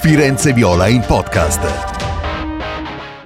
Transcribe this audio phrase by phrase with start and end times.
[0.00, 2.08] Firenze Viola in podcast.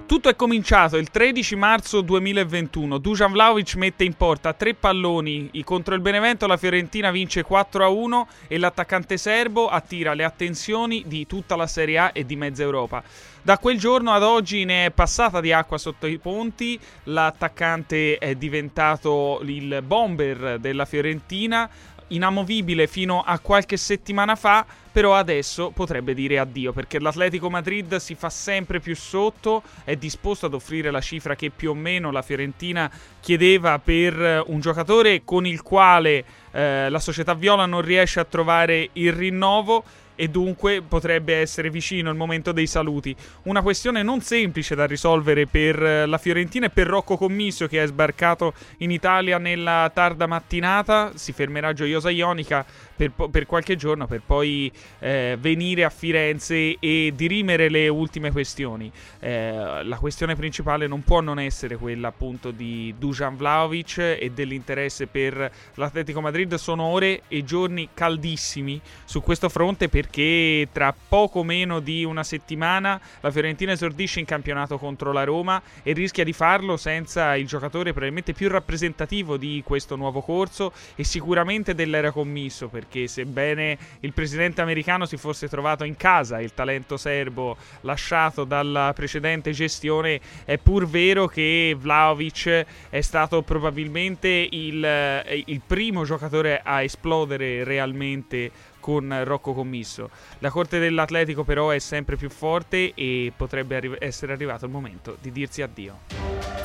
[0.07, 2.99] Tutto è cominciato il 13 marzo 2021.
[2.99, 6.49] Dujan Vlaovic mette in porta tre palloni contro il Benevento.
[6.49, 12.11] La Fiorentina vince 4-1 e l'attaccante serbo attira le attenzioni di tutta la Serie A
[12.13, 13.05] e di mezza Europa.
[13.41, 16.77] Da quel giorno ad oggi ne è passata di acqua sotto i ponti.
[17.05, 21.71] L'attaccante è diventato il bomber della Fiorentina
[22.09, 28.15] inamovibile fino a qualche settimana fa, però adesso potrebbe dire addio perché l'Atletico Madrid si
[28.15, 32.23] fa sempre più sotto, è disposto ad offrire la cifra che più o meno la
[32.23, 38.25] Fiorentina chiedeva per un giocatore con il quale eh, la società viola non riesce a
[38.25, 39.83] trovare il rinnovo
[40.17, 43.15] e dunque potrebbe essere vicino il momento dei saluti.
[43.45, 47.83] Una questione non semplice da risolvere per eh, la Fiorentina e per Rocco Commisso che
[47.83, 52.65] è sbarcato in Italia nella tarda mattinata, si fermerà gioiosa Ionica
[52.97, 58.91] per, per qualche giorno per poi eh, venire a Firenze e dirimere le ultime questioni.
[59.21, 65.07] Eh, la questione principale non può non essere quella appunto di Dujan Vlaovic e dell'interesse
[65.07, 66.55] per l'Atletico Madrid.
[66.55, 73.01] Sono ore e giorni caldissimi su questo fronte perché tra poco meno di una settimana
[73.21, 77.91] la Fiorentina esordisce in campionato contro la Roma e rischia di farlo senza il giocatore
[77.91, 84.61] probabilmente più rappresentativo di questo nuovo corso e sicuramente dell'era commisso perché sebbene il presidente
[84.61, 90.87] americano si fosse trovato in casa il talento serbo lasciato dalla precedente gestione, è pur
[90.87, 98.51] vero che Vlaovic è stato probabilmente il, eh, il primo giocatore a esplodere realmente
[98.81, 100.11] con Rocco Commisso.
[100.41, 105.17] La corte dell'Atletico però è sempre più forte e potrebbe arri- essere arrivato il momento
[105.21, 106.01] di dirsi addio.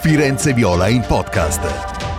[0.01, 2.19] Firenze Viola in podcast.